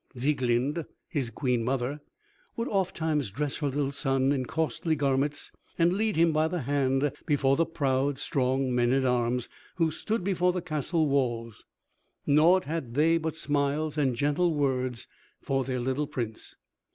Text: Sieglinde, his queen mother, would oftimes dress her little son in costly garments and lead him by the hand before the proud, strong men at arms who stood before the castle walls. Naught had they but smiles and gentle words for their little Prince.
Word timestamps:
Sieglinde, 0.15 0.87
his 1.09 1.29
queen 1.29 1.63
mother, 1.63 2.01
would 2.55 2.67
oftimes 2.69 3.29
dress 3.29 3.57
her 3.57 3.67
little 3.67 3.91
son 3.91 4.31
in 4.31 4.45
costly 4.47 4.95
garments 4.95 5.51
and 5.77 5.93
lead 5.93 6.15
him 6.15 6.31
by 6.33 6.47
the 6.47 6.61
hand 6.61 7.11
before 7.27 7.55
the 7.55 7.67
proud, 7.67 8.17
strong 8.17 8.73
men 8.73 8.91
at 8.93 9.05
arms 9.05 9.47
who 9.75 9.91
stood 9.91 10.23
before 10.23 10.51
the 10.53 10.59
castle 10.63 11.07
walls. 11.07 11.67
Naught 12.25 12.65
had 12.65 12.95
they 12.95 13.19
but 13.19 13.35
smiles 13.35 13.95
and 13.95 14.15
gentle 14.15 14.55
words 14.55 15.07
for 15.39 15.63
their 15.63 15.79
little 15.79 16.07
Prince. 16.07 16.55